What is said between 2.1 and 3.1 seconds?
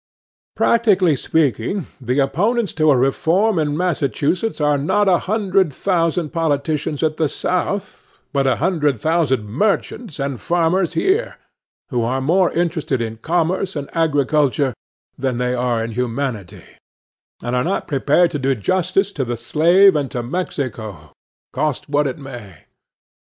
opponents to a